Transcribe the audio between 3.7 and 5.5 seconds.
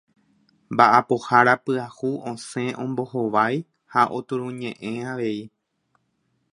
ha oturuñe'ẽ avei.